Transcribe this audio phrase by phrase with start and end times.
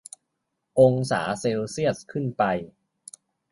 [0.79, 2.43] องศาเซลเซียสขึ้นไป